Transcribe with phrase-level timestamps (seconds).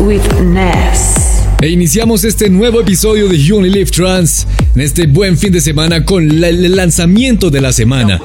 [0.00, 1.44] With Ness.
[1.60, 4.44] E iniciamos este nuevo episodio de You Only Live Trans
[4.74, 8.20] en este buen fin de semana con el lanzamiento de la semana.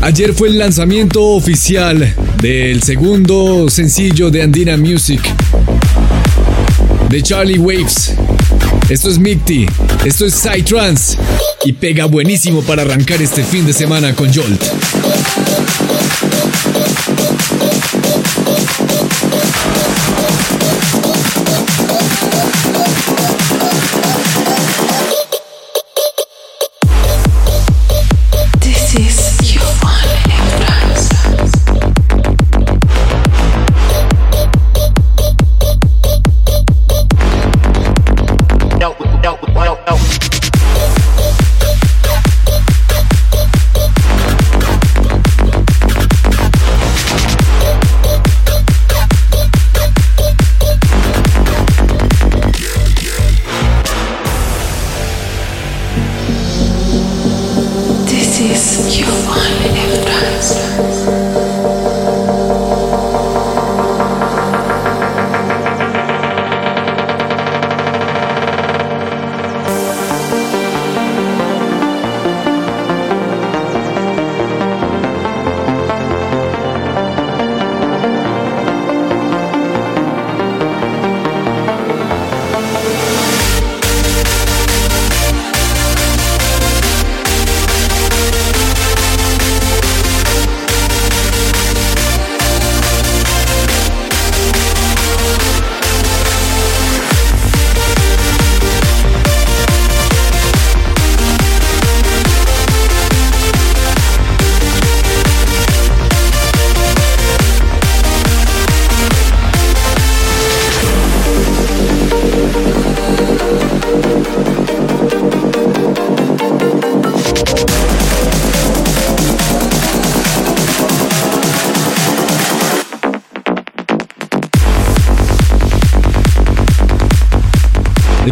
[0.00, 5.20] Ayer fue el lanzamiento oficial del segundo sencillo de Andina Music,
[7.10, 8.14] de Charlie Waves.
[8.88, 9.66] Esto es Micti,
[10.06, 11.18] esto es Psytrance
[11.66, 14.64] y pega buenísimo para arrancar este fin de semana con Jolt.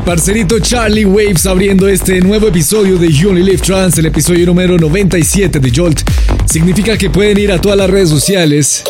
[0.07, 4.79] Parcerito Charlie Waves abriendo este nuevo episodio de You Only Live Trans, el episodio número
[4.79, 6.09] 97 de Jolt.
[6.45, 8.85] Significa que pueden ir a todas las redes sociales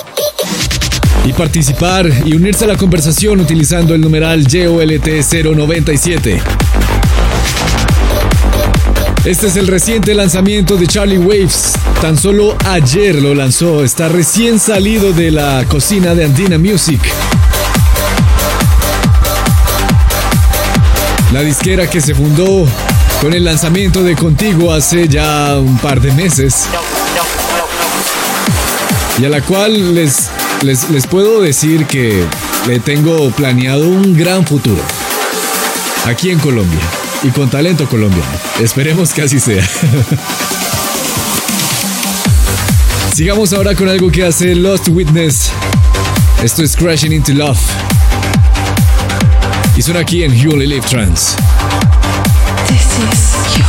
[1.24, 6.38] y participar y unirse a la conversación utilizando el numeral JOLT097.
[9.24, 11.72] Este es el reciente lanzamiento de Charlie Waves.
[12.02, 13.82] Tan solo ayer lo lanzó.
[13.82, 17.00] Está recién salido de la cocina de Andina Music.
[21.36, 22.66] La disquera que se fundó
[23.20, 26.64] con el lanzamiento de Contigo hace ya un par de meses.
[29.18, 30.30] Y a la cual les,
[30.62, 32.24] les, puedo decir que
[32.66, 34.80] le tengo planeado un gran futuro.
[36.06, 36.80] Aquí en Colombia.
[37.22, 38.24] Y con talento colombiano.
[38.58, 39.62] Esperemos que así sea.
[43.14, 45.50] Sigamos ahora con algo que hace Lost Witness.
[46.42, 47.60] Esto es Crashing into Love
[49.76, 51.36] y son aquí en You Live Trans.
[52.68, 53.65] This is you.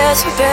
[0.00, 0.49] desperate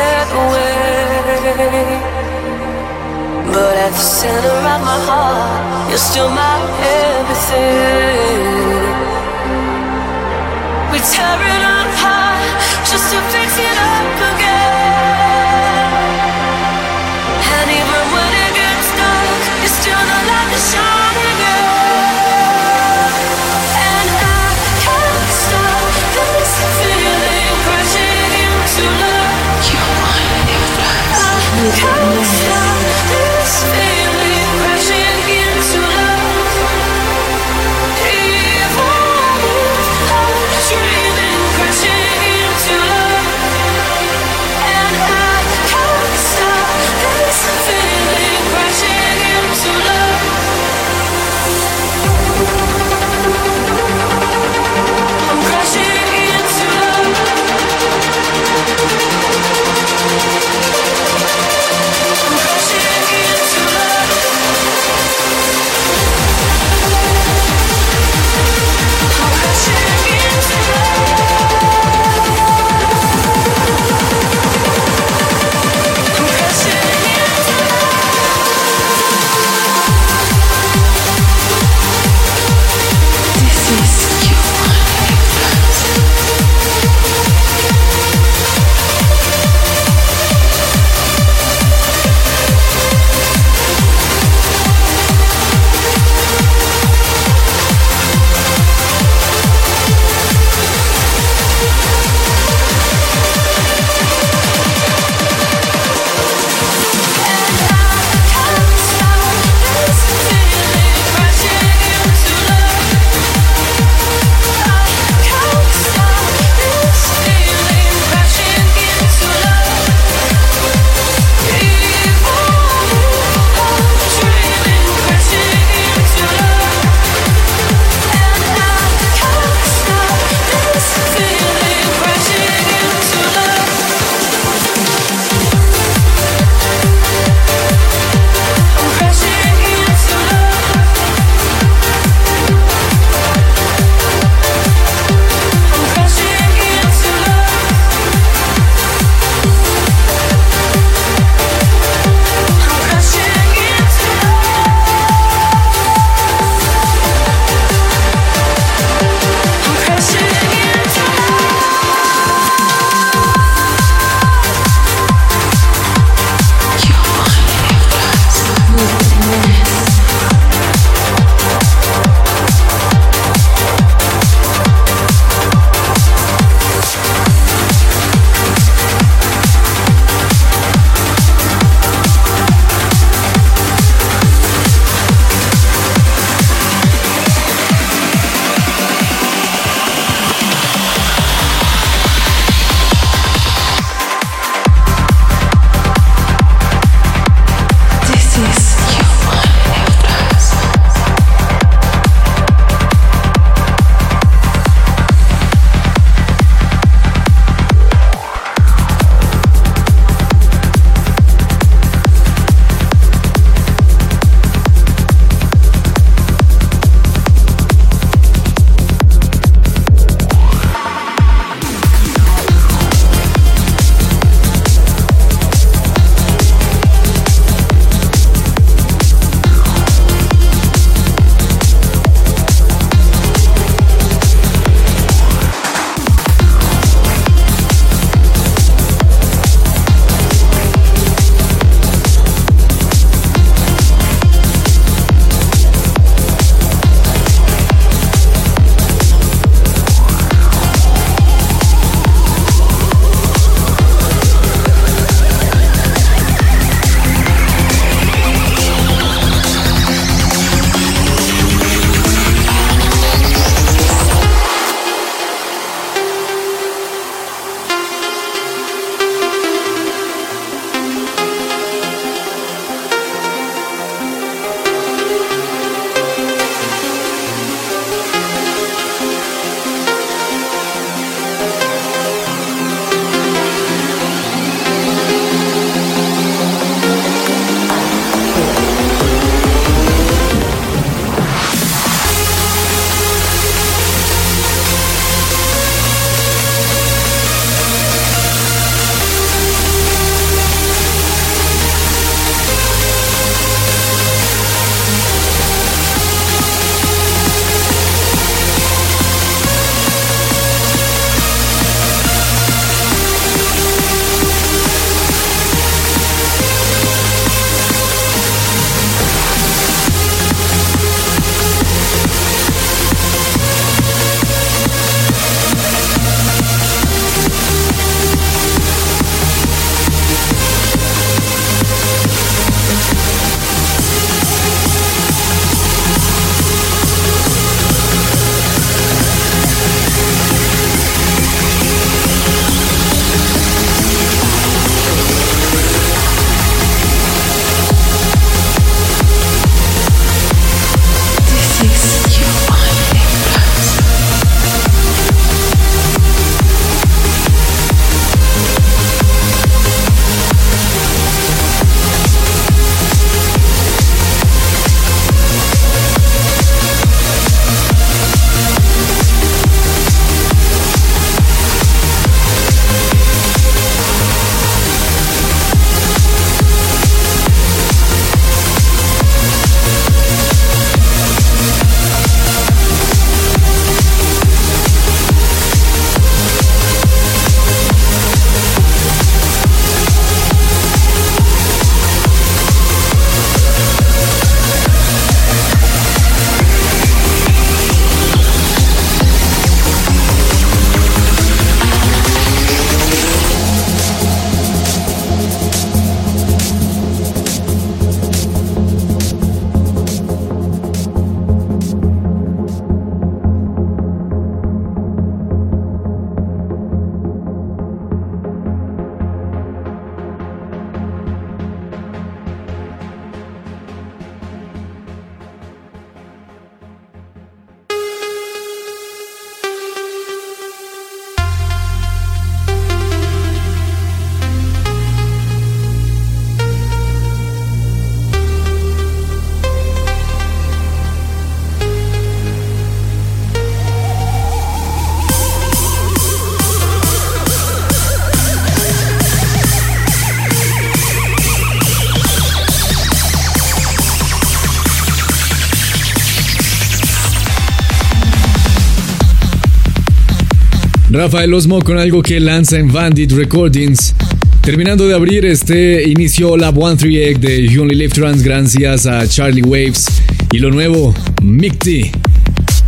[461.07, 463.95] Rafael Osmo con algo que lanza en Bandit Recordings.
[464.41, 469.41] Terminando de abrir este inicio la 138 de You Only Live Trans gracias a Charlie
[469.41, 469.85] Waves
[470.33, 471.91] y lo nuevo Micti.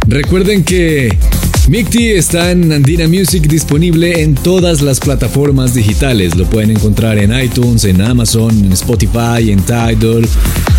[0.08, 1.10] Recuerden que
[1.70, 6.36] Micti está en Andina Music disponible en todas las plataformas digitales.
[6.36, 10.28] Lo pueden encontrar en iTunes, en Amazon, en Spotify, en Tidal,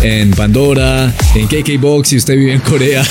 [0.01, 3.05] en Pandora, en KKBox si usted vive en Corea,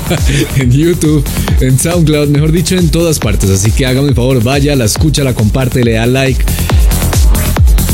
[0.56, 1.22] en YouTube,
[1.60, 3.50] en SoundCloud, mejor dicho, en todas partes.
[3.50, 6.42] Así que hágame el favor, vaya, la escucha, la comparte, le da like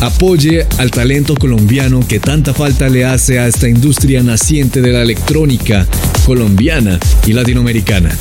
[0.01, 5.03] apoye al talento colombiano que tanta falta le hace a esta industria naciente de la
[5.03, 5.89] electrónica
[6.25, 8.17] colombiana y latinoamericana.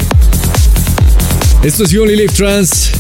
[1.63, 2.91] Esto es You Only Live Trans.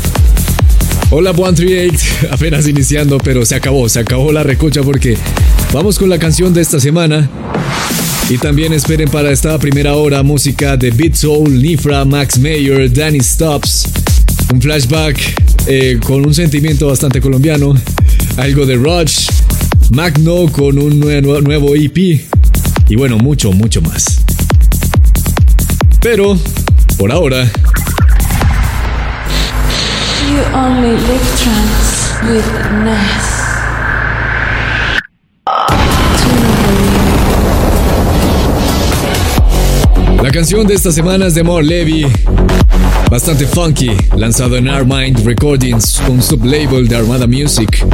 [1.09, 1.97] Hola 138,
[2.31, 5.17] apenas iniciando, pero se acabó, se acabó la recocha porque
[5.73, 7.29] vamos con la canción de esta semana.
[8.29, 13.19] Y también esperen para esta primera hora música de Beat Soul, Nifra, Max Mayer, Danny
[13.19, 13.89] Stops.
[14.53, 15.19] Un flashback
[15.67, 17.75] eh, con un sentimiento bastante colombiano
[18.37, 19.27] algo de Rush,
[19.89, 24.21] Magno con un nuevo, nuevo EP y bueno, mucho, mucho más.
[25.99, 26.39] Pero,
[26.97, 27.51] por ahora...
[30.33, 32.47] You only live trance with
[32.83, 33.43] Ness.
[40.23, 42.07] La canción de esta semana es de More Levy,
[43.11, 47.85] bastante funky, lanzado en Armind Recordings, un sublabel de Armada Music,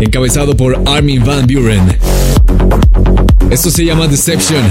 [0.00, 1.96] encabezado por Armin Van Buren.
[3.50, 4.64] Esto se llama Deception.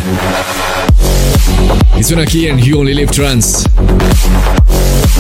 [1.98, 3.64] Y suena aquí en You Only Live Trans.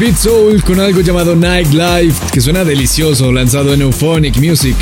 [0.00, 4.74] Beat Soul con algo llamado Night Life, que suena delicioso, lanzado en Euphonic Music.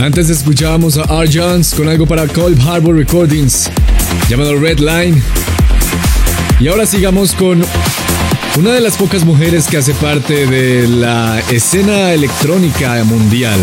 [0.00, 1.30] Antes escuchábamos a R.
[1.32, 3.70] Jones con algo para Cold Harbor Recordings,
[4.28, 5.22] llamado Red Line.
[6.58, 7.64] Y ahora sigamos con
[8.58, 13.60] una de las pocas mujeres que hace parte de la escena electrónica mundial.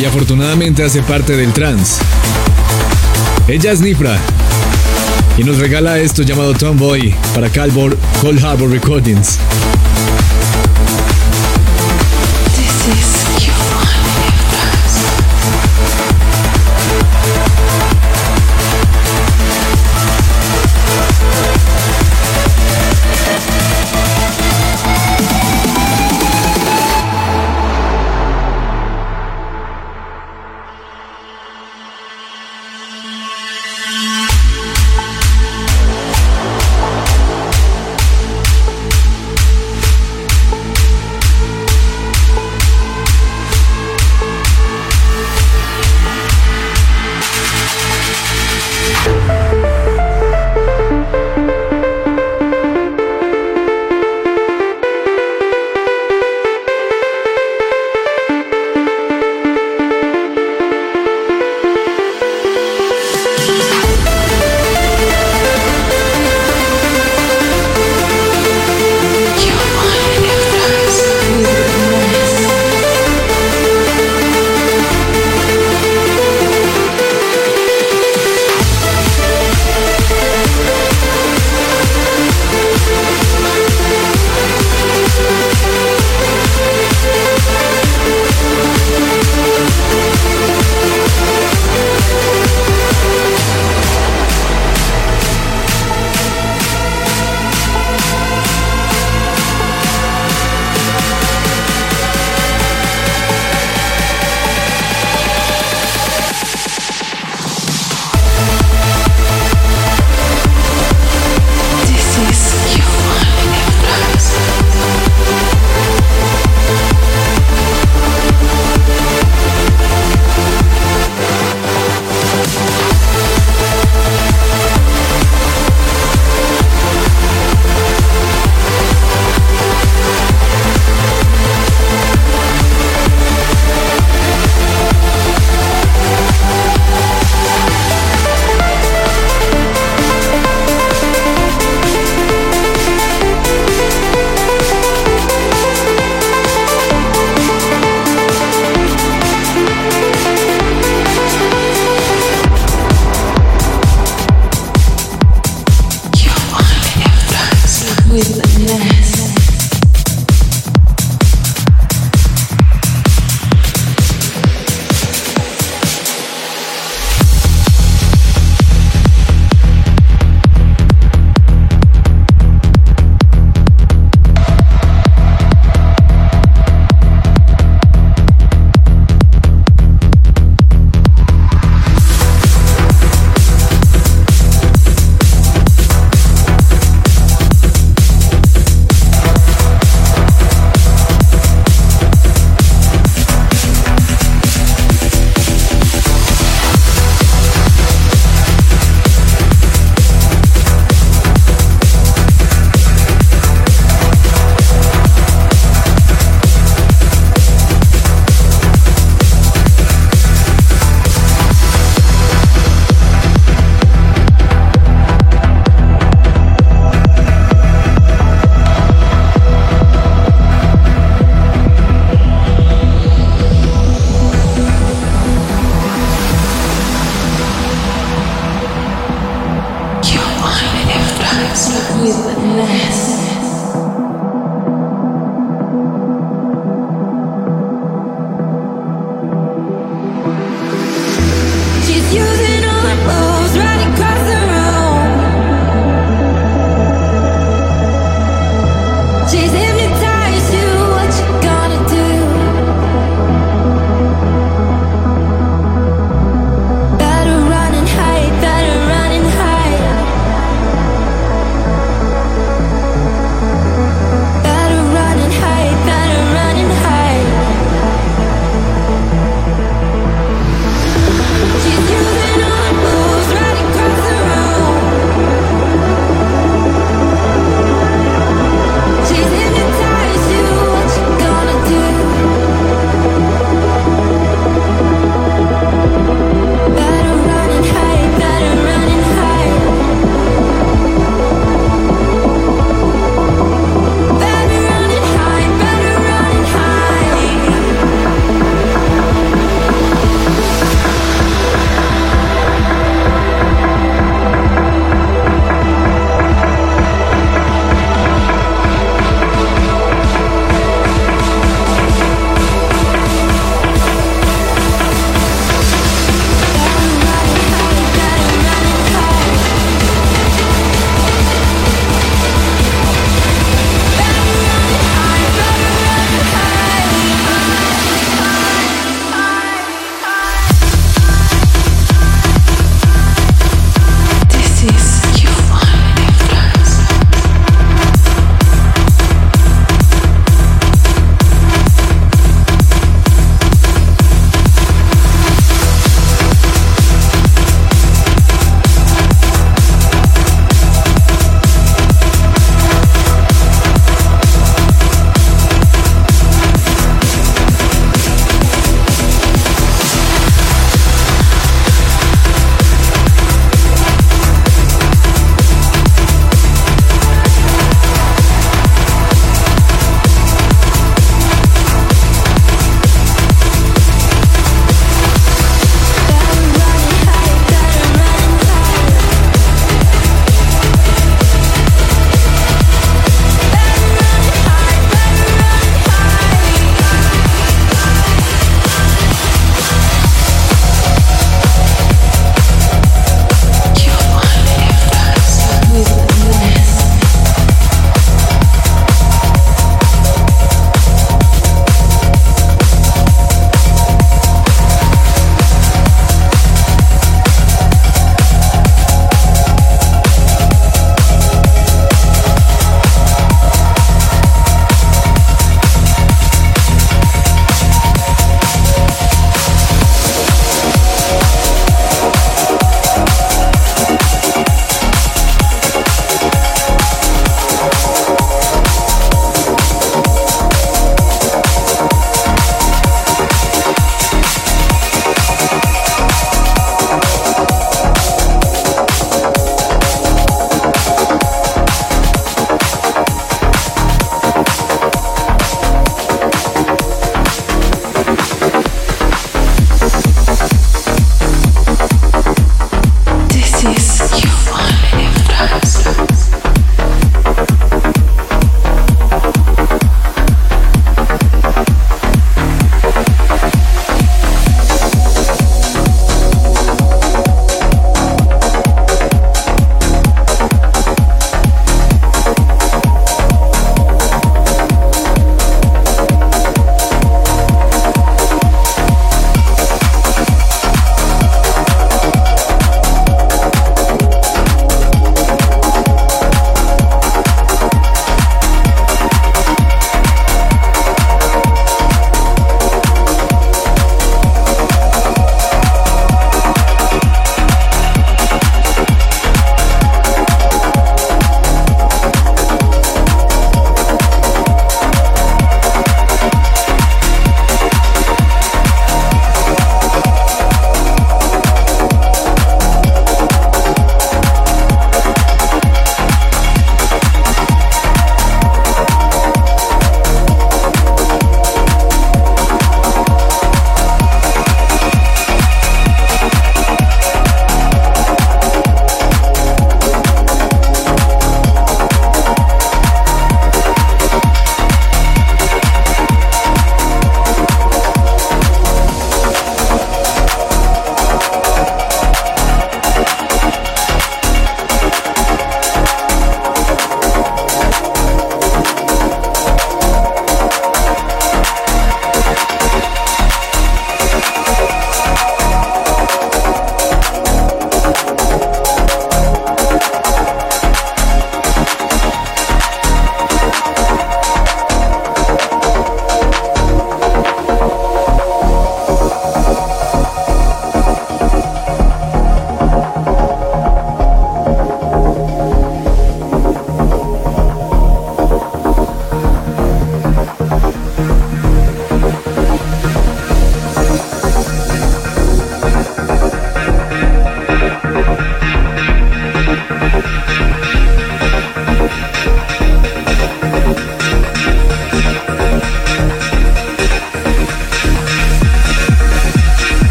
[0.00, 2.00] Y afortunadamente hace parte del trance.
[3.48, 4.18] Ella es Nifra
[5.38, 9.38] y nos regala esto llamado Tomboy para Calvor Cold Harbor Recordings.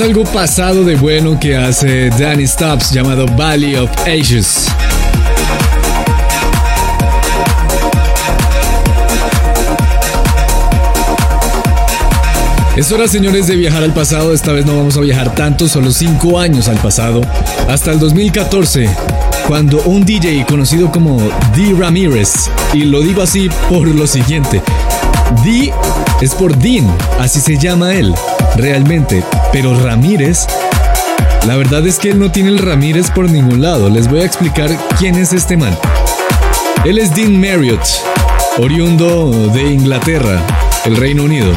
[0.00, 4.66] Es algo pasado de bueno que hace Danny Stubbs llamado Valley of Ages.
[12.74, 14.32] Es hora, señores, de viajar al pasado.
[14.32, 17.20] Esta vez no vamos a viajar tanto, solo 5 años al pasado,
[17.68, 18.88] hasta el 2014,
[19.46, 21.20] cuando un DJ conocido como
[21.54, 21.74] D.
[21.78, 24.62] Ramírez, y lo digo así por lo siguiente,
[25.44, 25.74] D
[26.22, 28.14] es por Dean, así se llama él,
[28.56, 29.22] realmente,
[29.52, 30.46] pero Ramírez,
[31.46, 33.88] la verdad es que él no tiene el Ramírez por ningún lado.
[33.88, 35.76] Les voy a explicar quién es este man.
[36.84, 37.84] Él es Dean Marriott,
[38.58, 40.40] oriundo de Inglaterra,
[40.84, 41.52] el Reino Unido.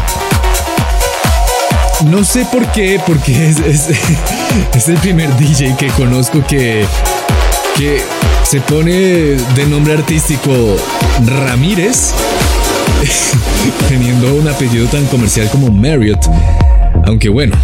[2.05, 6.85] No sé por qué, porque es, es, el primer DJ que conozco que,
[7.77, 8.01] que
[8.43, 10.51] se pone de nombre artístico
[11.25, 12.11] Ramírez,
[13.87, 16.25] teniendo un apellido tan comercial como Marriott.
[17.05, 17.55] Aunque bueno,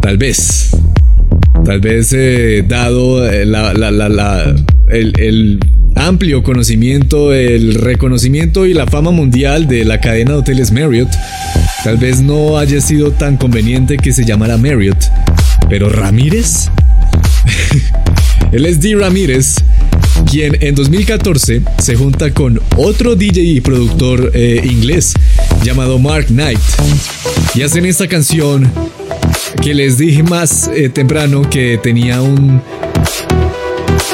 [0.00, 0.70] tal vez,
[1.64, 5.60] tal vez eh, dado eh, el
[5.96, 11.10] amplio conocimiento, el reconocimiento y la fama mundial de la cadena de hoteles Marriott,
[11.84, 15.04] tal vez no haya sido tan conveniente que se llamara Marriott.
[15.68, 16.68] Pero Ramírez?
[18.52, 18.96] Él es D.
[18.96, 19.56] Ramírez,
[20.28, 25.14] quien en 2014 se junta con otro DJ y productor eh, inglés
[25.62, 26.58] llamado Mark Knight
[27.54, 28.68] y hacen esta canción
[29.62, 32.62] que les dije más eh, temprano que tenía un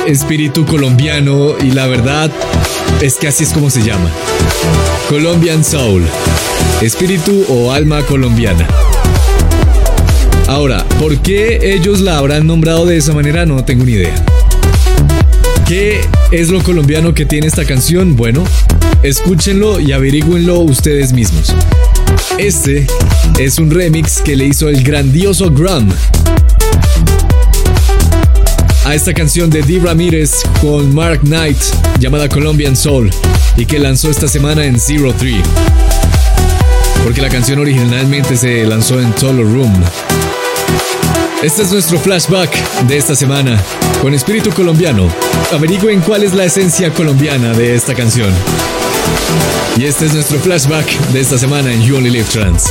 [0.06, 2.30] espíritu colombiano y la verdad
[3.00, 4.10] es que así es como se llama.
[5.08, 6.02] Colombian Soul.
[6.80, 8.66] Espíritu o alma colombiana.
[10.48, 13.46] Ahora, ¿por qué ellos la habrán nombrado de esa manera?
[13.46, 14.14] No tengo ni idea.
[15.66, 18.16] ¿Qué es lo colombiano que tiene esta canción?
[18.16, 18.44] Bueno,
[19.02, 21.52] escúchenlo y averigüenlo ustedes mismos.
[22.38, 22.86] Este
[23.38, 25.88] es un remix que le hizo el grandioso Grum
[28.86, 31.58] a esta canción de Dee Ramírez con Mark Knight
[31.98, 33.10] llamada Colombian Soul
[33.56, 35.42] y que lanzó esta semana en Zero Three.
[37.02, 39.72] Porque la canción originalmente se lanzó en Solo Room.
[41.42, 42.50] Este es nuestro flashback
[42.86, 43.60] de esta semana
[44.00, 45.08] con espíritu colombiano.
[45.52, 48.32] Averigüen cuál es la esencia colombiana de esta canción.
[49.76, 52.64] Y este es nuestro flashback de esta semana en You Only Live Trans.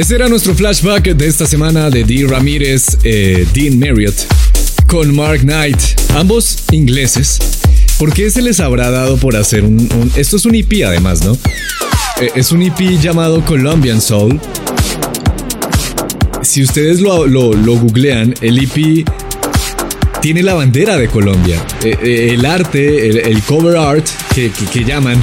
[0.00, 4.14] Ese era nuestro flashback de esta semana de Dean Ramírez, eh, Dean Marriott,
[4.86, 5.78] con Mark Knight,
[6.16, 7.38] ambos ingleses.
[7.98, 10.10] ¿Por qué se les habrá dado por hacer un...
[10.16, 11.34] esto es un EP además, ¿no?
[12.18, 14.40] Eh, es un EP llamado Colombian Soul.
[16.40, 19.04] Si ustedes lo, lo- googlean, el EP
[20.22, 21.62] tiene la bandera de Colombia.
[21.84, 25.22] Eh, el arte, el, cover art que, que- que llaman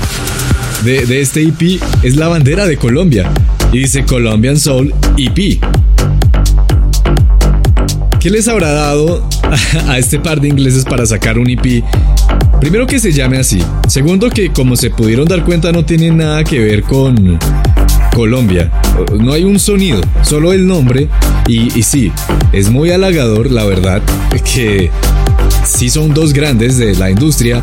[0.83, 3.33] de, de este EP es la bandera de Colombia.
[3.71, 5.59] Y dice Colombian Soul EP.
[8.19, 9.27] ¿Qué les habrá dado
[9.87, 11.83] a este par de ingleses para sacar un EP?
[12.59, 13.61] Primero que se llame así.
[13.87, 17.37] Segundo que como se pudieron dar cuenta no tiene nada que ver con
[18.15, 18.71] Colombia.
[19.19, 21.07] No hay un sonido, solo el nombre.
[21.47, 22.11] Y, sí,
[22.51, 24.01] es muy halagador la verdad
[24.43, 24.89] que
[25.63, 27.61] si son dos grandes de la industria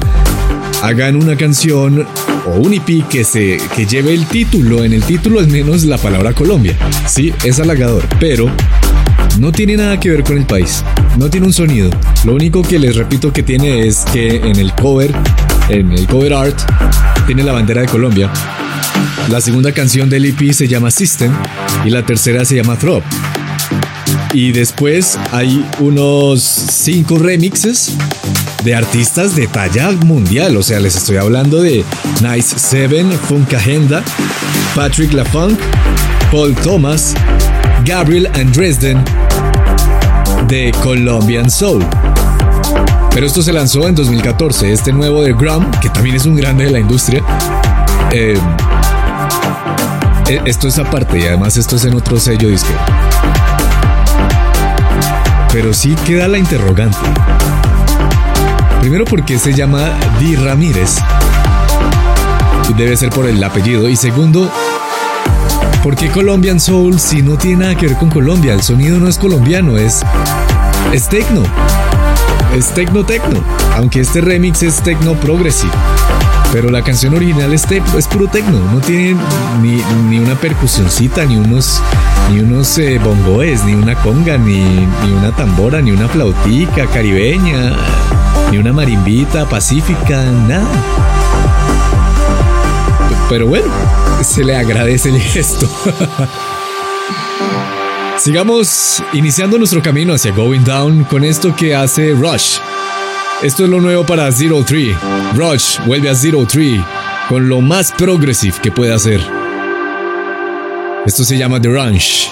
[0.82, 2.06] hagan una canción
[2.46, 5.98] o un EP que se que lleve el título, en el título al menos la
[5.98, 6.76] palabra Colombia.
[7.06, 8.50] Sí, es halagador, pero
[9.38, 10.84] no tiene nada que ver con el país.
[11.18, 11.90] No tiene un sonido.
[12.24, 15.12] Lo único que les repito que tiene es que en el cover,
[15.68, 16.58] en el cover art,
[17.26, 18.30] tiene la bandera de Colombia.
[19.30, 21.32] La segunda canción del EP se llama System
[21.84, 23.02] y la tercera se llama Throb.
[24.32, 27.92] Y después hay unos cinco remixes
[28.64, 30.56] de artistas de talla mundial.
[30.56, 31.84] O sea, les estoy hablando de
[32.20, 34.02] Nice Seven, Funk Agenda,
[34.74, 35.58] Patrick LaFunk,
[36.32, 37.14] Paul Thomas,
[37.84, 39.04] Gabriel and Dresden
[40.48, 41.84] de Colombian Soul.
[43.12, 44.72] Pero esto se lanzó en 2014.
[44.72, 47.22] Este nuevo de Grum, que también es un grande de la industria.
[48.10, 48.38] eh,
[50.28, 52.72] eh, esto es aparte y además esto es en otro sello disco.
[55.52, 56.96] Pero sí queda la interrogante.
[58.84, 60.96] Primero porque se llama Di Ramírez.
[62.76, 63.88] Debe ser por el apellido.
[63.88, 64.52] Y segundo,
[65.82, 68.52] ¿por qué Colombian Soul si no tiene nada que ver con Colombia?
[68.52, 70.02] El sonido no es colombiano, es,
[70.92, 71.44] es tecno.
[72.54, 73.42] Es tecno tecno.
[73.74, 75.72] Aunque este remix es tecno progressive.
[76.52, 78.58] Pero la canción original es, es puro tecno.
[78.70, 79.16] No tiene
[79.62, 81.80] ni, ni una percusioncita, ni unos,
[82.30, 87.72] ni unos eh, bongoes, ni una conga, ni, ni una tambora, ni una flautica caribeña,
[88.50, 90.68] ni una marimbita pacífica, nada.
[93.28, 93.66] Pero bueno,
[94.22, 95.68] se le agradece el gesto.
[98.18, 102.58] Sigamos iniciando nuestro camino hacia Going Down con esto que hace Rush.
[103.42, 104.96] Esto es lo nuevo para Zero Three.
[105.34, 106.82] Rush vuelve a Zero Three
[107.28, 109.20] con lo más progressive que puede hacer.
[111.06, 112.30] Esto se llama The Ranch.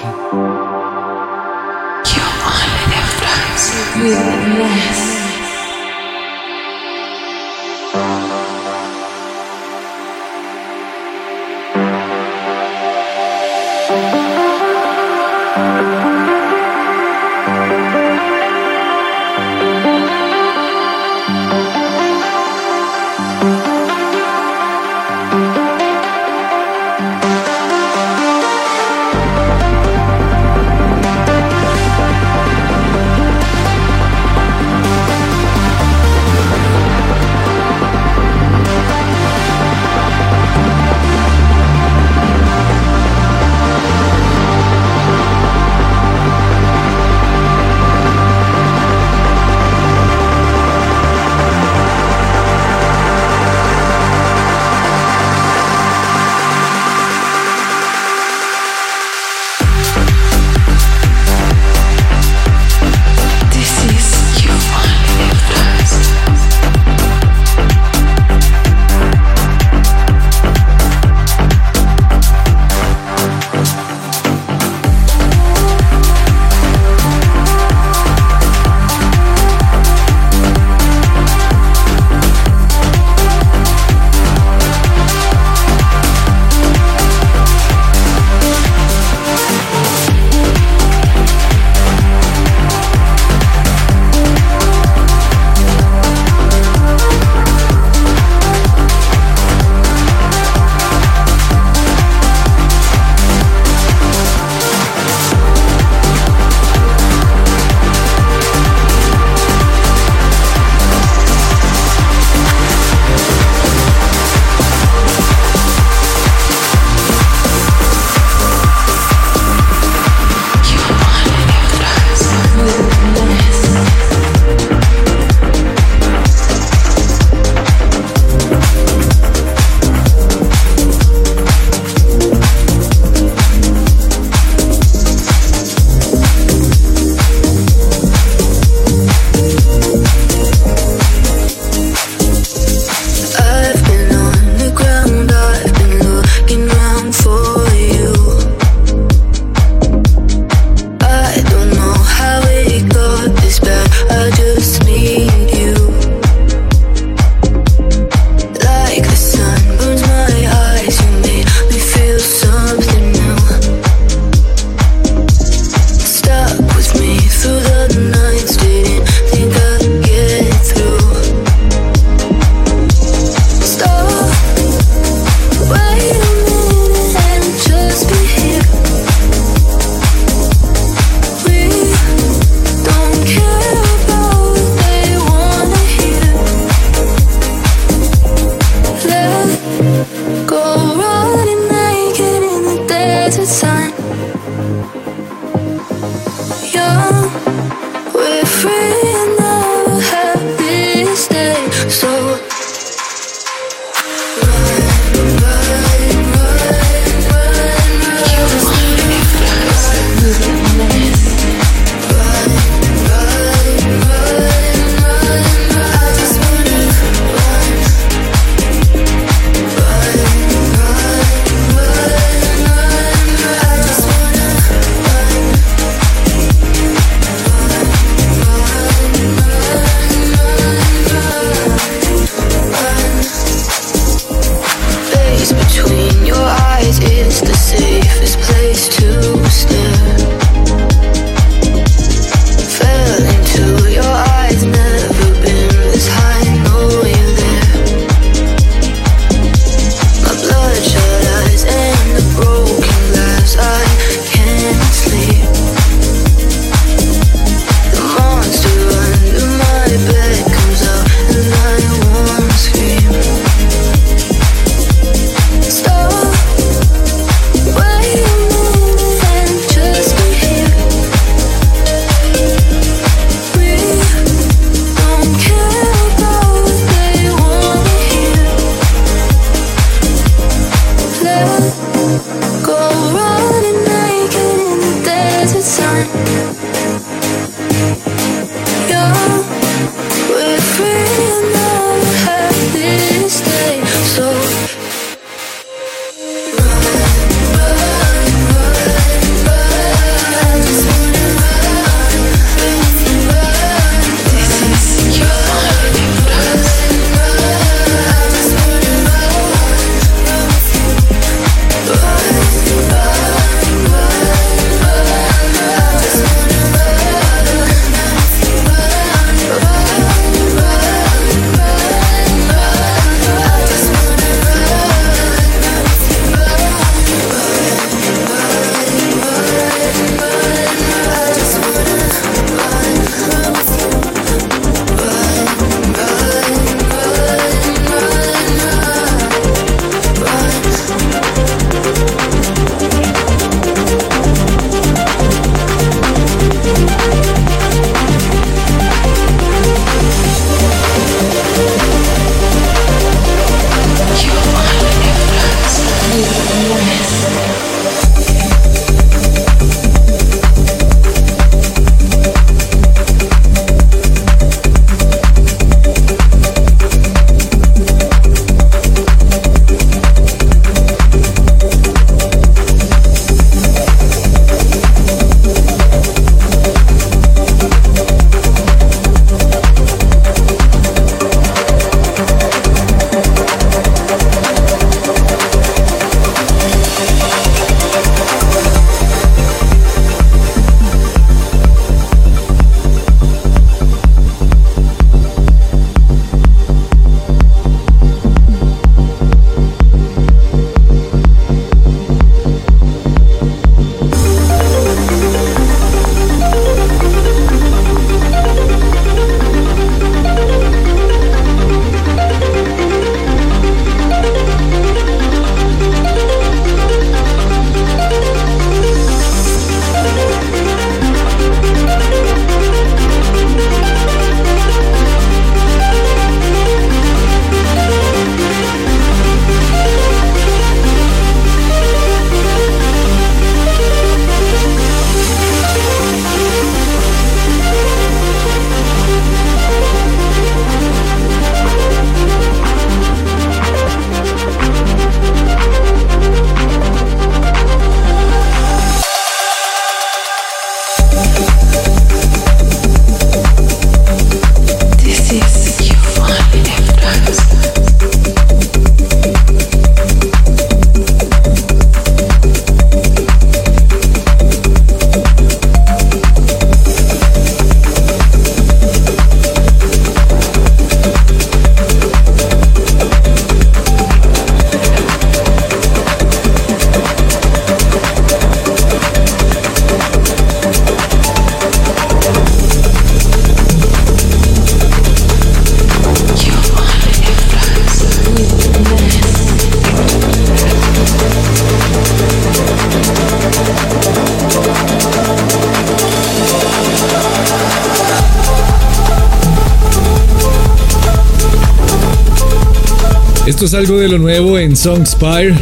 [503.63, 505.55] Es algo de lo nuevo en Songspire.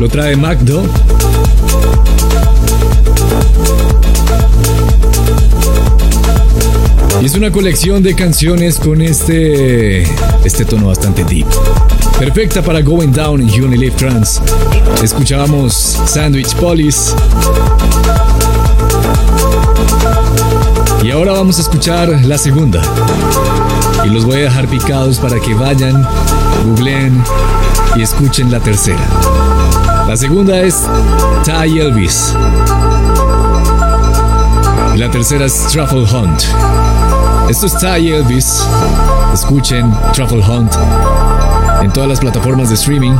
[0.00, 0.82] Lo trae Magdo.
[7.20, 10.04] Y es una colección de canciones con este
[10.44, 11.46] este tono bastante deep.
[12.18, 14.40] Perfecta para going down en Unilive Trans.
[15.02, 15.74] Escuchábamos
[16.06, 17.12] Sandwich Police.
[21.02, 22.82] Y ahora vamos a escuchar la segunda.
[24.04, 26.06] Y los voy a dejar picados para que vayan,
[26.64, 27.22] googleen
[27.96, 29.00] y escuchen la tercera.
[30.06, 30.82] La segunda es
[31.44, 32.34] Ty Elvis.
[34.94, 36.42] Y la tercera es Truffle Hunt.
[37.48, 38.66] Esto es Ty Elvis.
[39.32, 40.72] Escuchen Truffle Hunt
[41.82, 43.16] en todas las plataformas de streaming.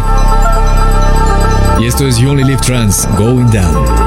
[1.80, 4.03] Y esto es You Only Live Trans Going Down.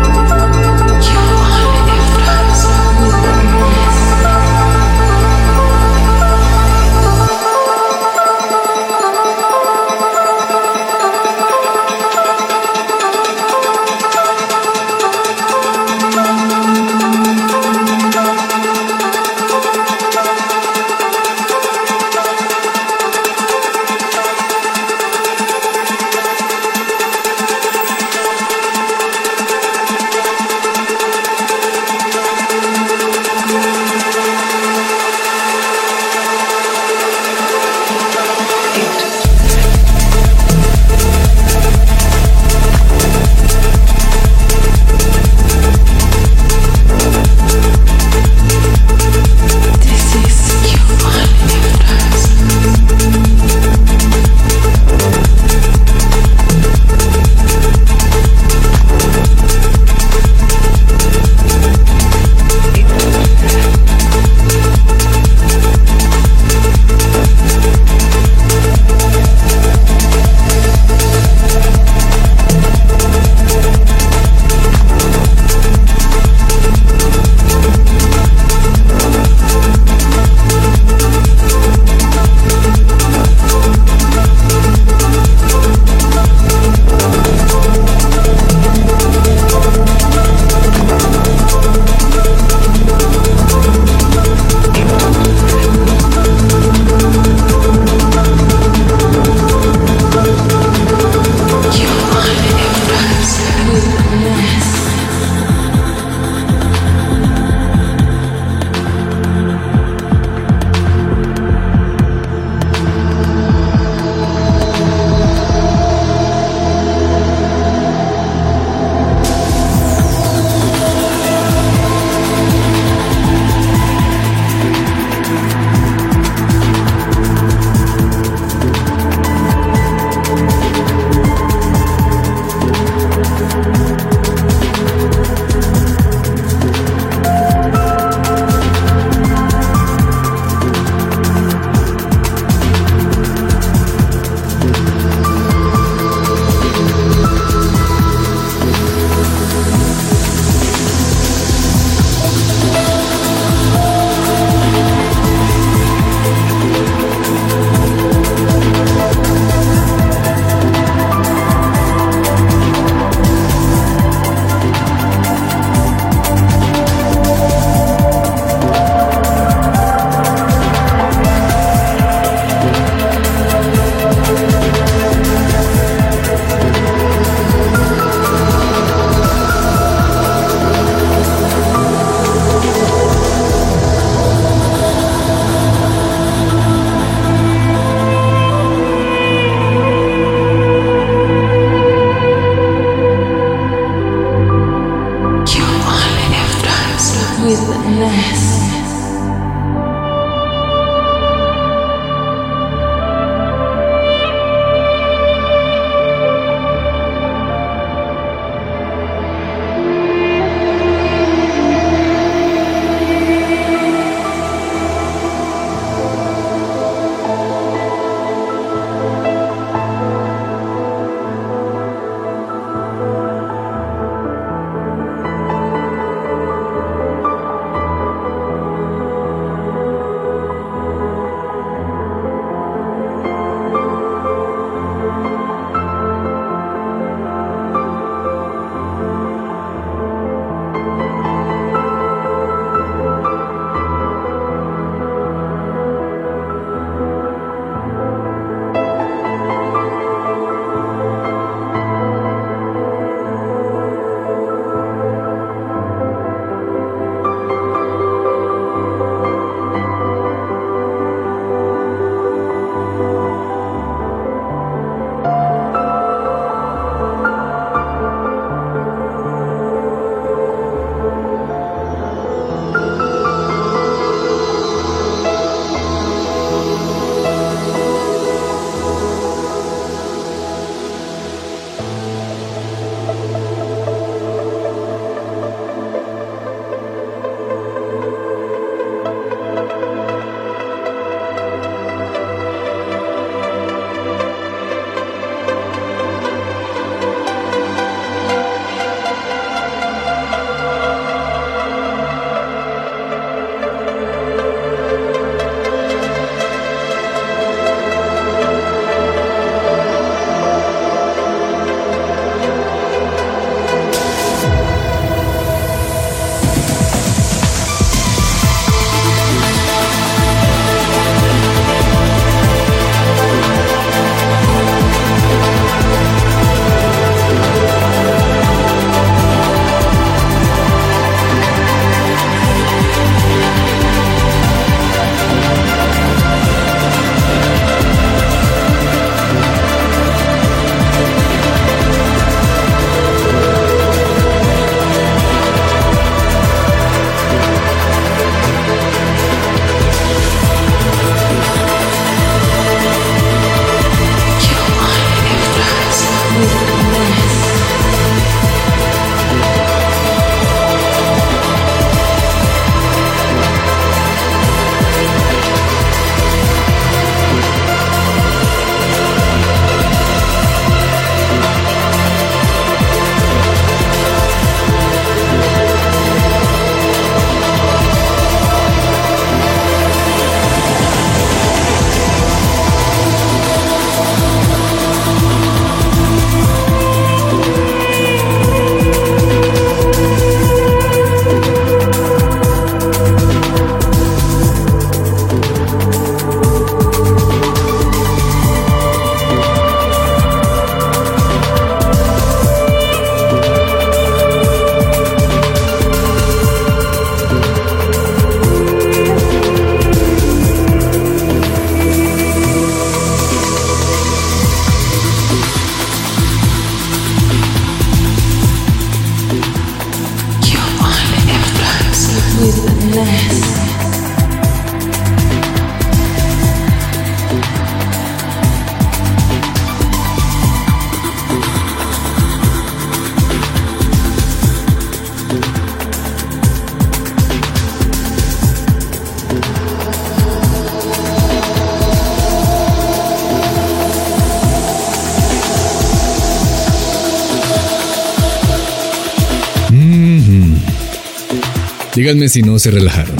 [452.07, 453.17] Díganme si no se relajaron.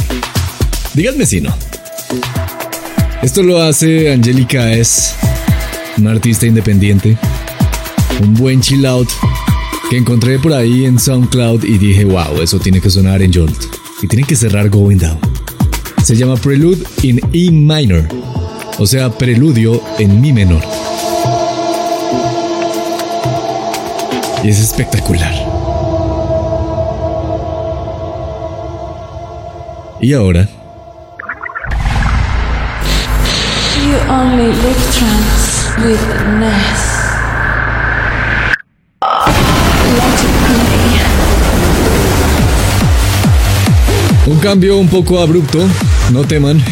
[0.94, 1.54] Díganme si no.
[3.22, 5.12] Esto lo hace Angélica S,
[5.98, 7.18] una artista independiente.
[8.22, 9.10] Un buen chill out
[9.90, 13.62] que encontré por ahí en SoundCloud y dije, wow, eso tiene que sonar en Jolt.
[14.02, 15.20] Y tiene que cerrar Going Down.
[16.06, 18.08] Se llama Prelude in E minor,
[18.78, 20.64] o sea, preludio en Mi menor.
[24.46, 25.37] Y es espectacular.
[30.00, 30.48] Y ahora,
[33.84, 36.00] You only live trance with
[36.40, 36.96] Ness.
[44.28, 45.68] Un cambio un poco abrupto,
[46.12, 46.64] no teman.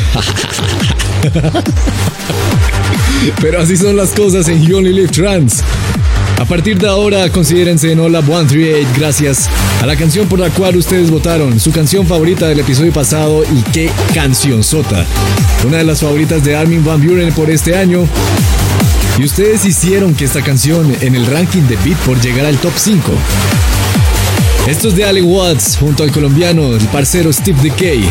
[3.41, 5.63] Pero así son las cosas en You Only Live Trans.
[6.37, 9.49] A partir de ahora, considérense en Hola 138 gracias
[9.85, 13.91] la canción por la cual ustedes votaron, su canción favorita del episodio pasado y qué
[14.13, 15.05] canción sota.
[15.65, 18.07] Una de las favoritas de Armin Van Buren por este año.
[19.19, 23.11] Y ustedes hicieron que esta canción en el ranking de Beatport llegara al top 5.
[24.67, 28.03] Esto es de Alec Watts junto al colombiano, el parcero Steve Decay.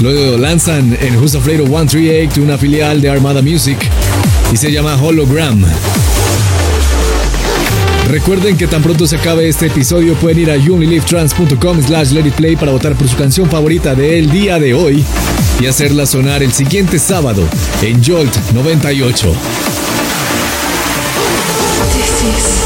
[0.00, 3.78] Luego lanzan en Who's Afraid of 138, una filial de Armada Music,
[4.52, 5.64] y se llama Hologram.
[8.08, 12.34] Recuerden que tan pronto se acabe este episodio pueden ir a unilivetrans.com slash let it
[12.34, 15.04] play para votar por su canción favorita del día de hoy
[15.60, 17.42] y hacerla sonar el siguiente sábado
[17.82, 19.34] en Jolt 98.
[21.92, 22.64] This is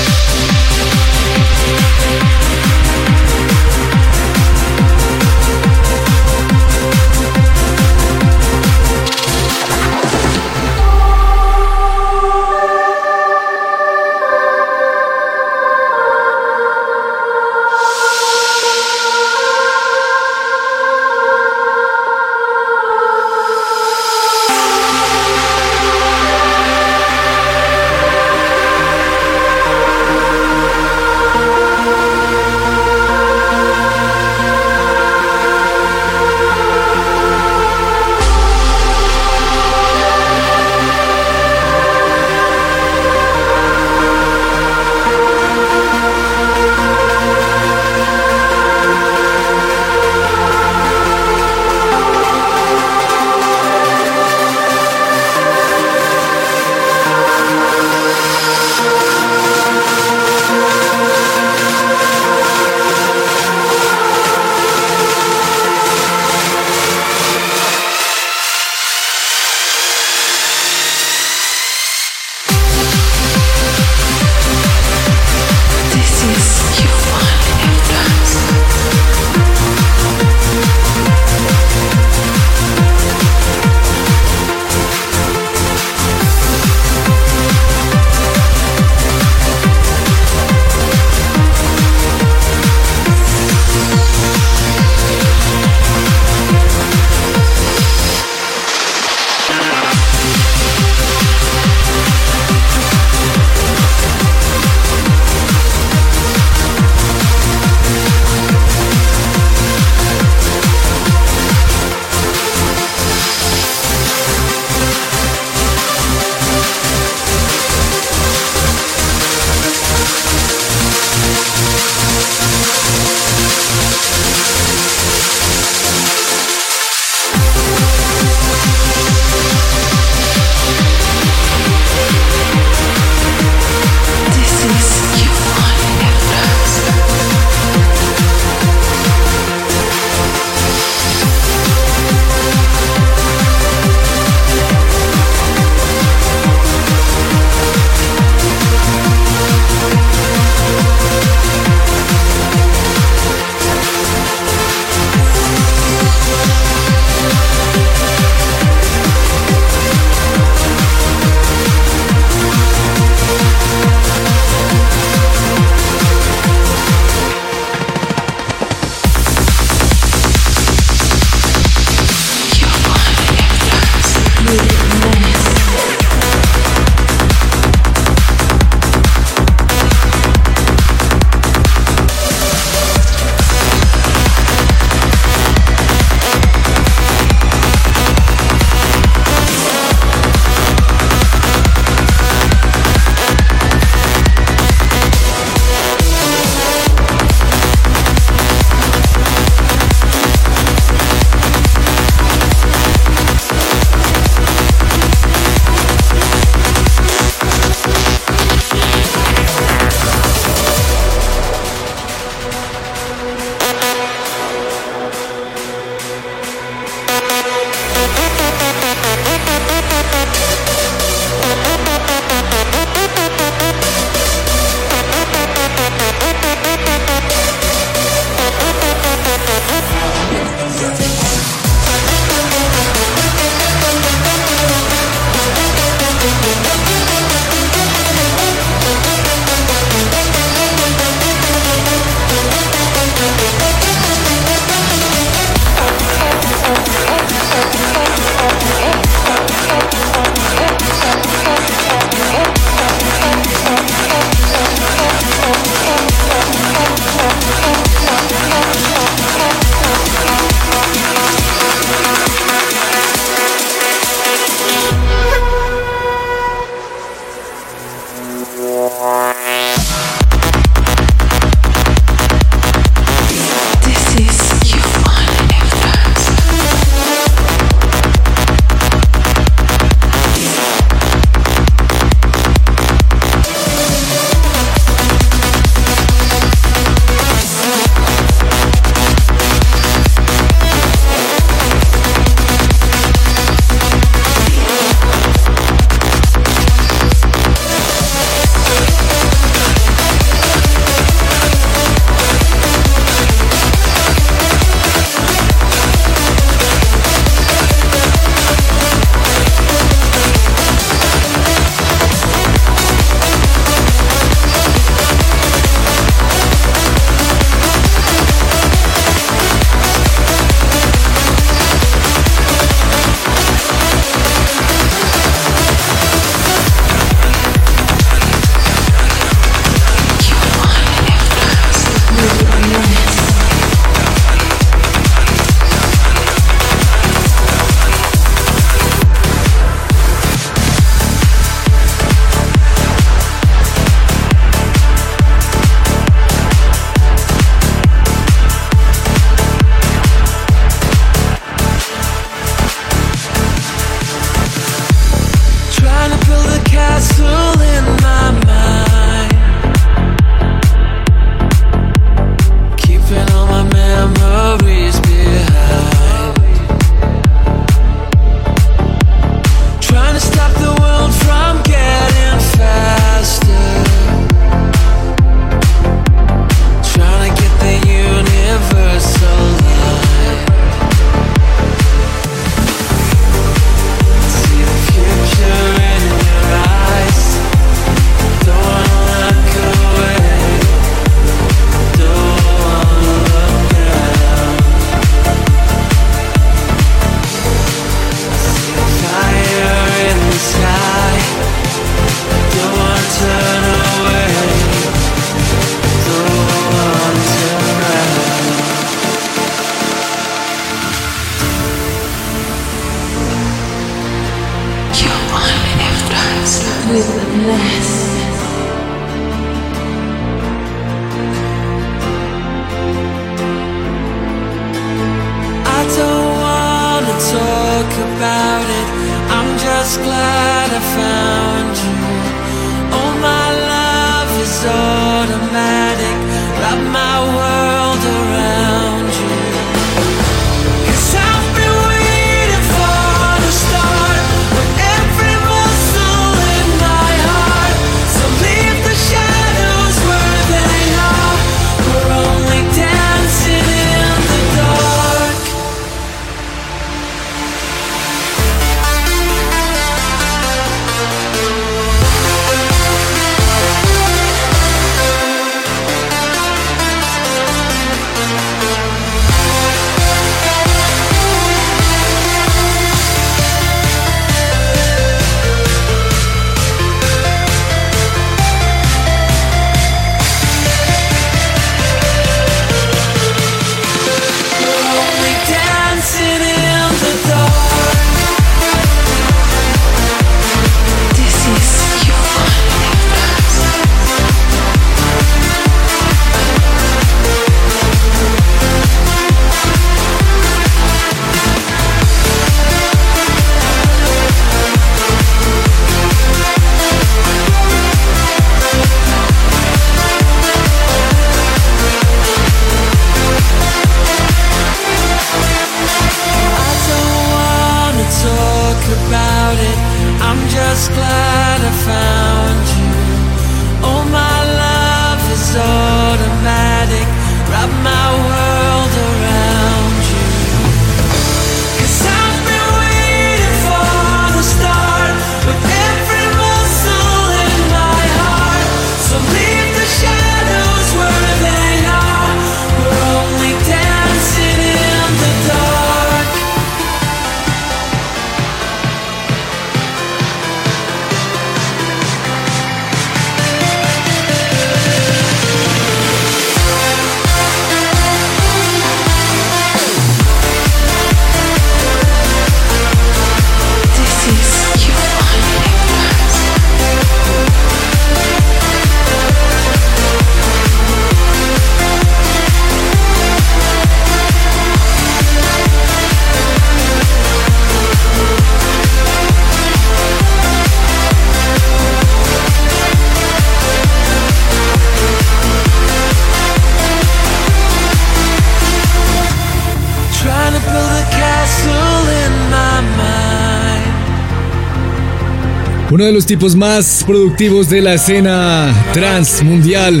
[595.98, 600.00] Uno de los tipos más productivos de la escena trans mundial.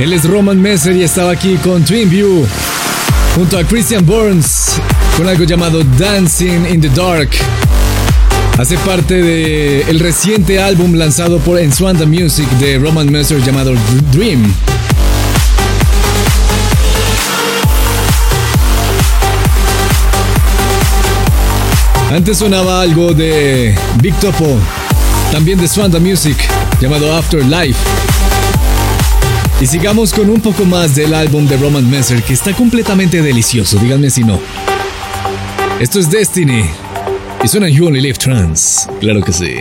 [0.00, 2.44] Él es Roman Messer y estaba aquí con Twin View
[3.36, 4.80] junto a Christian Burns
[5.16, 7.30] con algo llamado Dancing in the Dark.
[8.58, 13.74] Hace parte del el reciente álbum lanzado por Enswanda Music de Roman Messer llamado
[14.10, 14.52] Dream.
[22.10, 24.58] Antes sonaba algo de Big Topo,
[25.32, 26.36] también de Swanda Music,
[26.78, 27.78] llamado Afterlife.
[29.62, 33.78] Y sigamos con un poco más del álbum de Roman Messer, que está completamente delicioso,
[33.78, 34.38] díganme si no.
[35.80, 36.64] Esto es Destiny.
[37.42, 38.86] Y suena You Only Live Trans.
[39.00, 39.54] Claro que sí.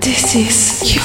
[0.00, 1.02] This is you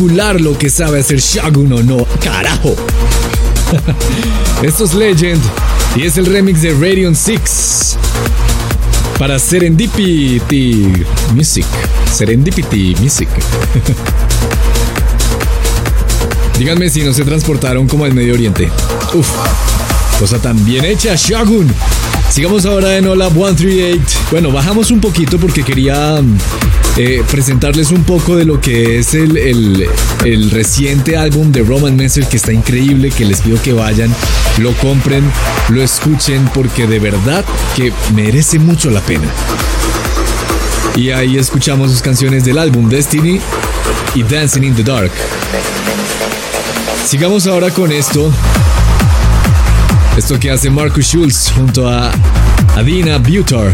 [0.00, 2.06] Lo que sabe hacer Shagun o no.
[2.22, 2.76] ¡Carajo!
[4.62, 5.42] Esto es Legend
[5.96, 7.96] y es el remix de Radion 6
[9.18, 10.92] para Serendipity
[11.34, 11.66] Music.
[12.14, 13.28] Serendipity Music.
[16.60, 18.70] Díganme si no se transportaron como al Medio Oriente.
[19.14, 19.28] Uf,
[20.20, 21.66] cosa tan bien hecha, Shagun.
[22.30, 24.18] Sigamos ahora en Hola 138.
[24.30, 26.22] Bueno, bajamos un poquito porque quería
[27.00, 32.26] eh, presentarles un poco de lo que es el, el, reciente álbum de Roman Messer
[32.26, 34.12] que está increíble, que les pido que vayan,
[34.58, 35.22] lo compren,
[35.68, 37.44] lo escuchen porque de verdad
[37.76, 39.28] que merece mucho la pena.
[40.96, 43.38] Y ahí escuchamos sus canciones del álbum Destiny
[44.16, 45.12] y Dancing in the Dark.
[47.06, 48.32] Sigamos ahora con esto.
[50.16, 52.10] Esto que hace Marcus Schulz junto a
[52.74, 53.72] Adina Butor.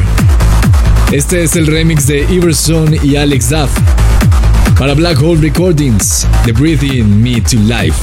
[1.12, 3.70] Este es el remix de Iverson y Alex Duff
[4.78, 7.96] para Black Hole Recordings, The Breathing Me to Life.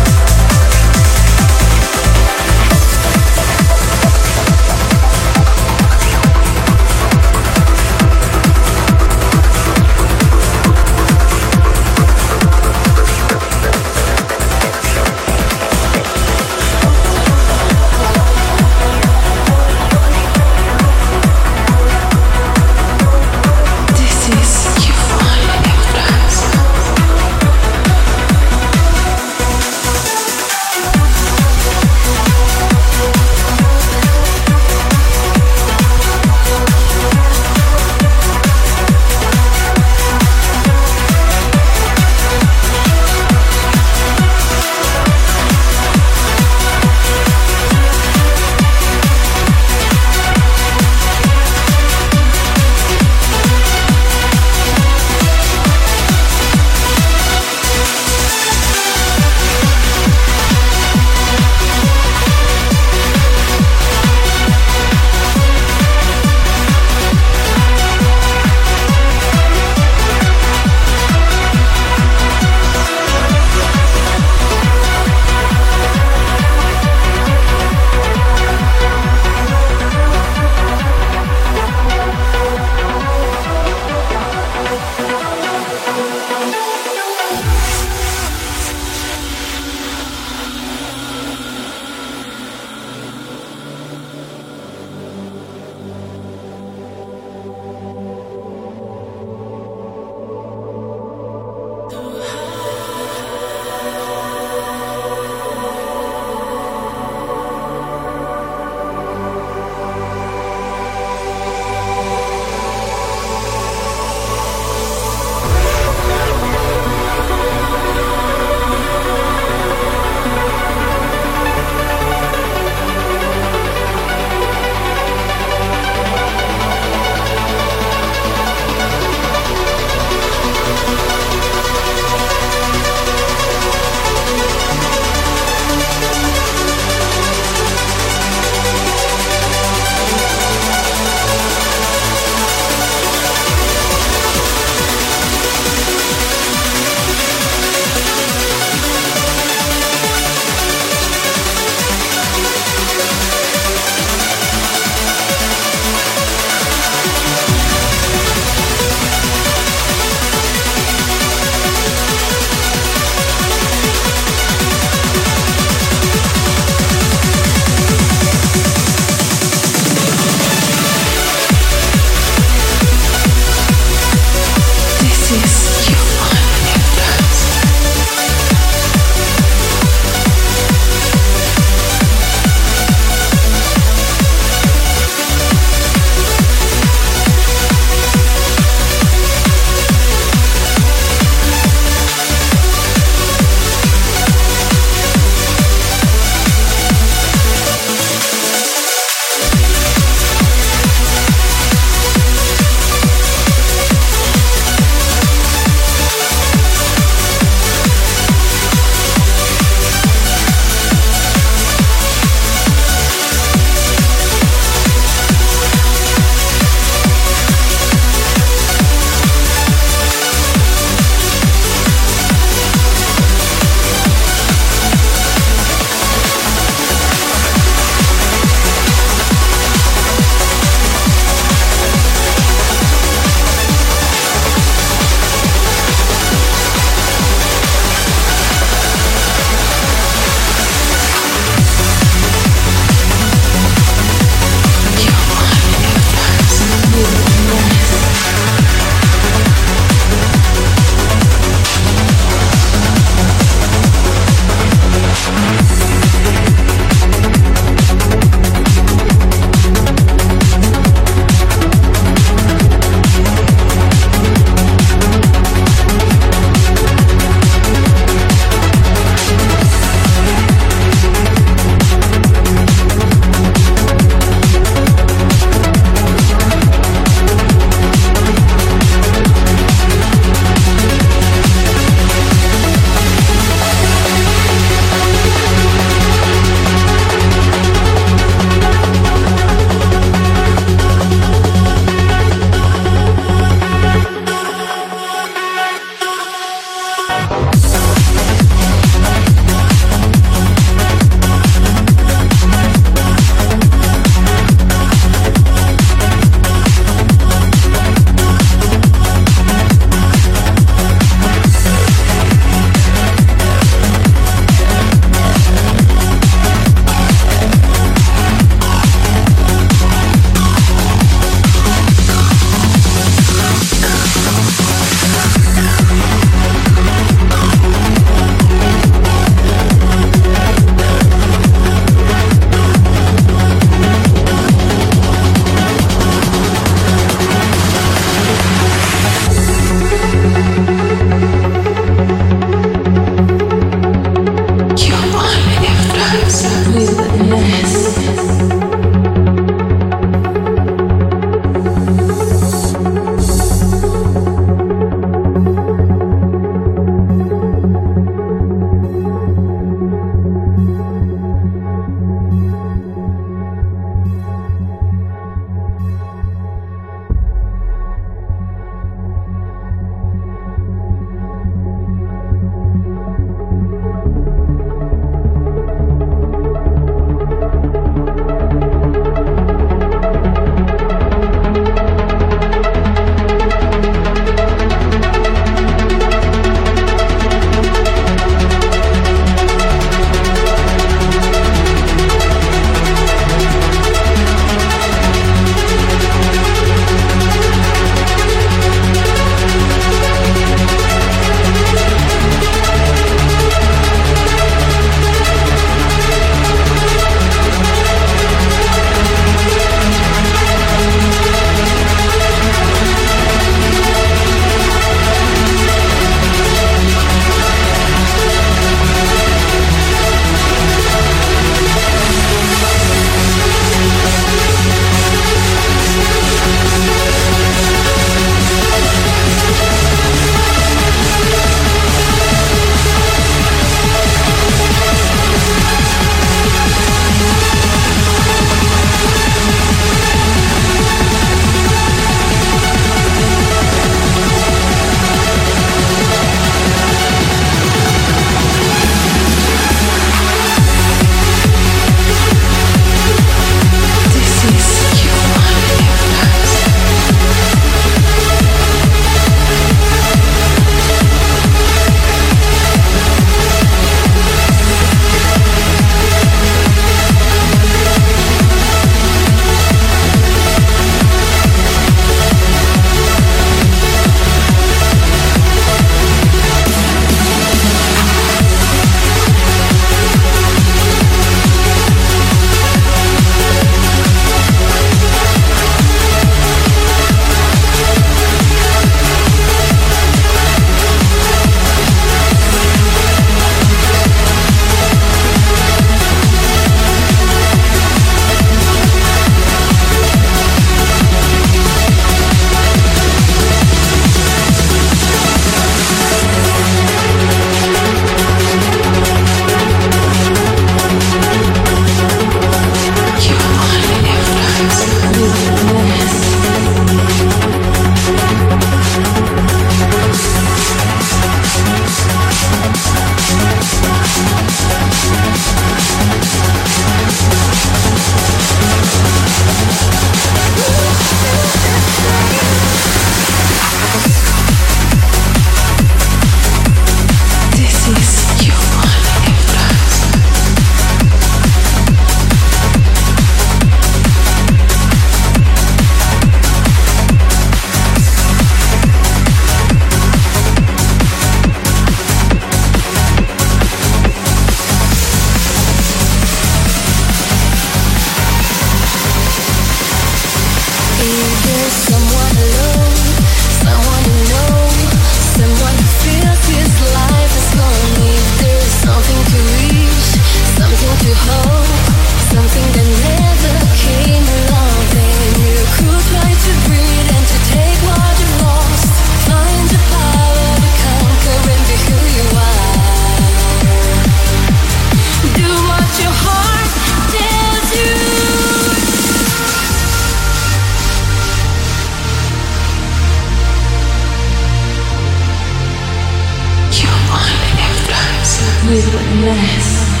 [598.71, 598.93] With
[599.25, 600.00] less.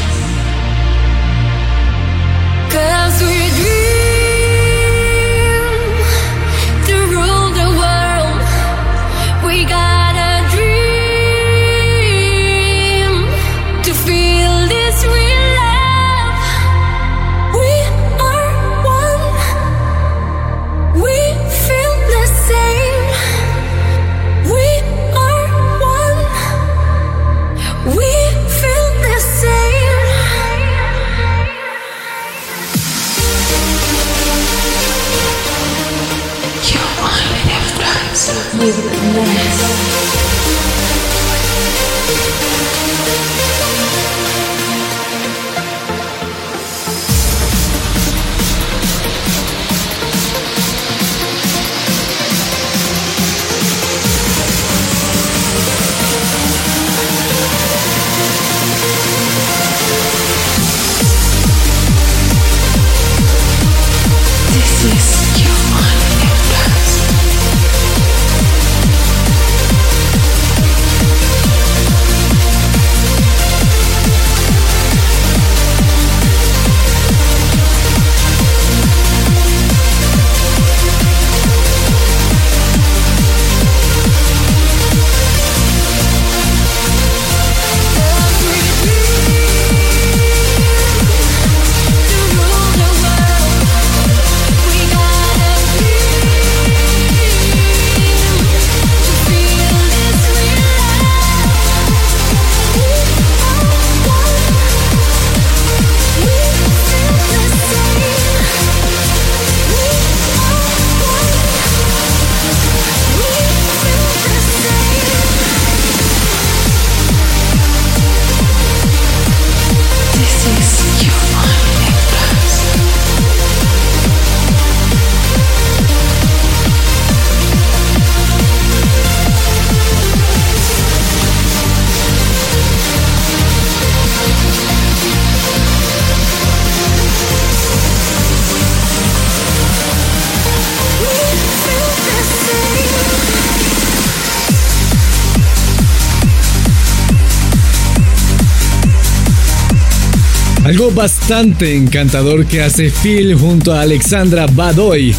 [151.31, 155.15] Encantador que hace Phil junto a Alexandra Badoy.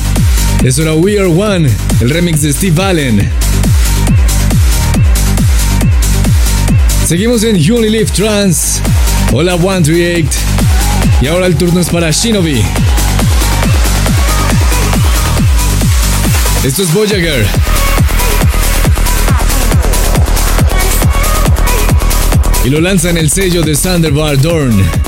[0.62, 1.70] Es una We Are One,
[2.00, 3.30] el remix de Steve Allen.
[7.06, 8.82] Seguimos en Only Live Trans.
[9.32, 10.28] Hola 138.
[11.22, 12.62] Y ahora el turno es para Shinobi.
[16.62, 17.46] Esto es Voyager.
[22.64, 25.01] Y lo lanza en el sello de Thunderbar Dorn.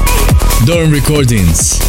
[0.62, 1.84] Dorn Recordings.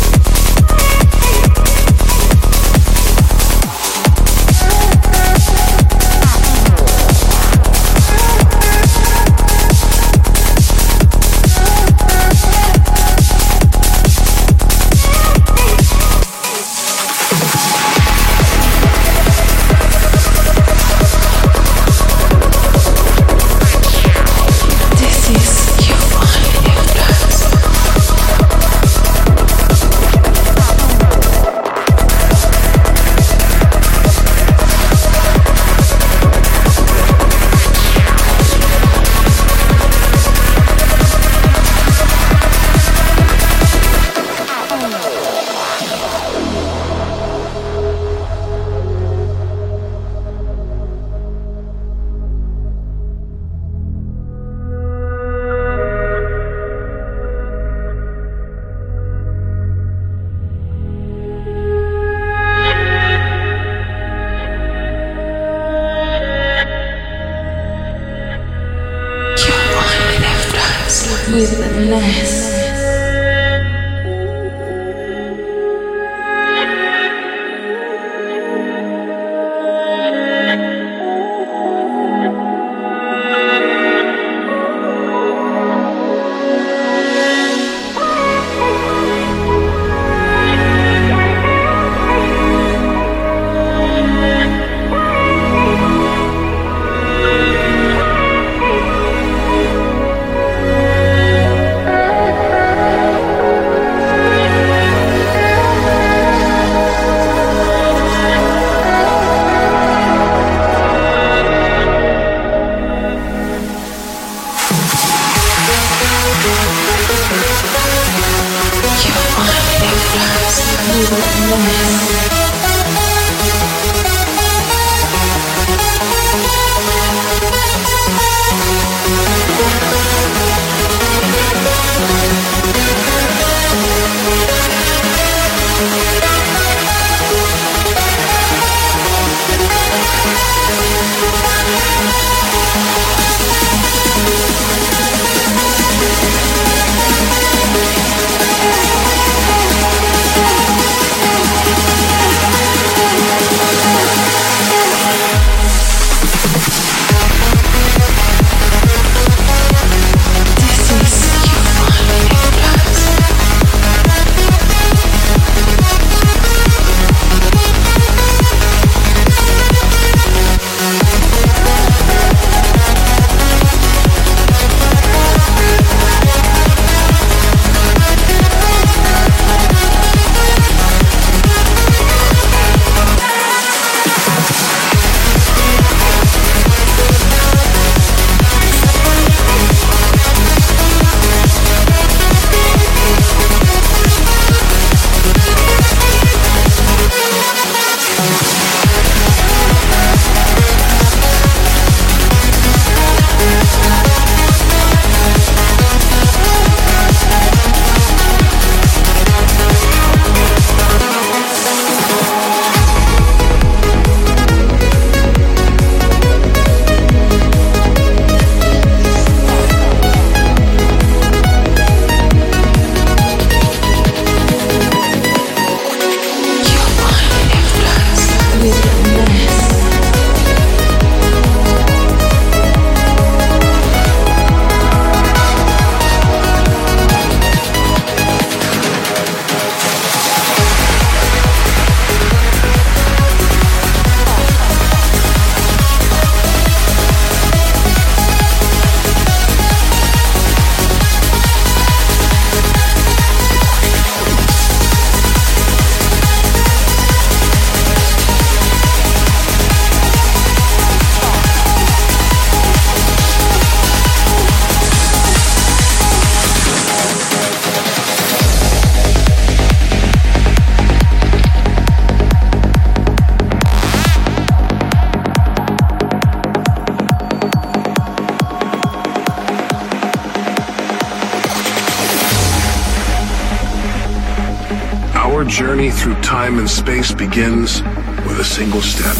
[286.05, 287.81] Through time and space begins
[288.27, 289.17] with a single step.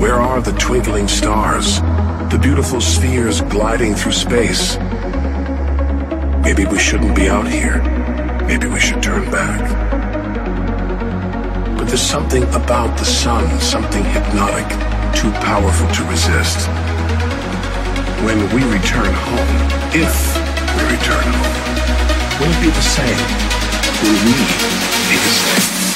[0.00, 1.82] Where are the twinkling stars,
[2.32, 4.78] the beautiful spheres gliding through space?
[6.40, 7.82] Maybe we shouldn't be out here.
[8.46, 9.60] Maybe we should turn back.
[11.76, 14.66] But there's something about the sun, something hypnotic,
[15.14, 16.68] too powerful to resist.
[18.24, 19.56] When we return home,
[19.92, 20.14] if
[20.74, 23.55] we return home, will it be the same?
[23.86, 25.86] We be the same?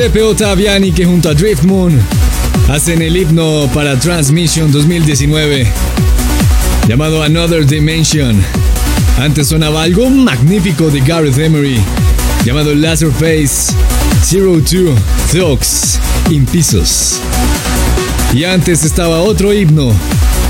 [0.00, 2.00] Giuseppe Ottaviani que junto a Drift Moon
[2.70, 5.70] hacen el himno para Transmission 2019
[6.88, 8.42] llamado Another Dimension.
[9.18, 11.78] Antes sonaba algo magnífico de Gareth Emery
[12.46, 13.74] llamado Laserface
[14.24, 14.94] Zero Two
[15.30, 15.98] Thugs
[16.30, 17.20] in Pisos.
[18.32, 19.92] Y antes estaba otro himno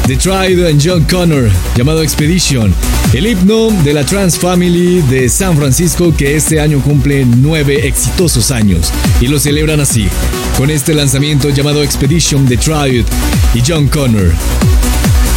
[0.06, 2.72] de Tried and John Connor llamado Expedition,
[3.12, 8.50] el himno de la Trans Family de San Francisco que este año cumple nueve exitosos
[8.52, 10.08] años y lo celebran así,
[10.56, 13.04] con este lanzamiento llamado Expedition de Tried
[13.54, 14.32] y John Connor.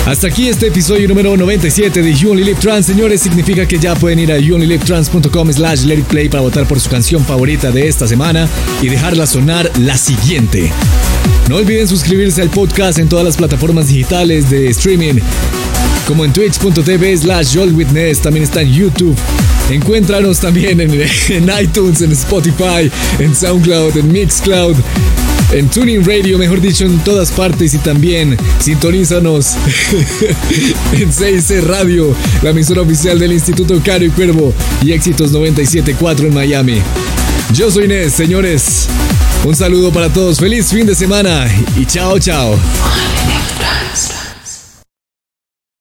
[0.05, 2.85] Hasta aquí este episodio número 97 de You Live Trans.
[2.85, 6.79] Señores, significa que ya pueden ir a youonlylivetrans.com slash let it play para votar por
[6.79, 8.47] su canción favorita de esta semana
[8.81, 10.71] y dejarla sonar la siguiente.
[11.49, 15.15] No olviden suscribirse al podcast en todas las plataformas digitales de streaming,
[16.07, 19.15] como en twitch.tv slash Witness, también está en YouTube.
[19.69, 24.75] Encuéntranos también en, iTunes, en Spotify, en SoundCloud, en Mixcloud,
[25.51, 29.53] en Tuning Radio, mejor dicho, en todas partes y también sintonízanos
[30.93, 36.33] en 6C Radio, la emisora oficial del Instituto Caro y Cuervo y Éxitos 97.4 en
[36.33, 36.81] Miami.
[37.53, 38.87] Yo soy Inés, señores.
[39.45, 41.47] Un saludo para todos, feliz fin de semana
[41.77, 42.57] y chao, chao.